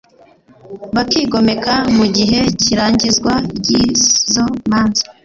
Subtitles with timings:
[0.95, 5.03] bakigomeka mu gihe cy irangizwa ry izo manza